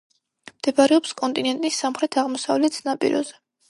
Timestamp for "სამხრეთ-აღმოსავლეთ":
1.85-2.83